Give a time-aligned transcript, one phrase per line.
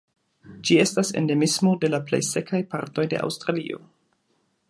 [0.69, 3.83] Ĝi estas endemismo de la plej sekaj partoj de Aŭstralio.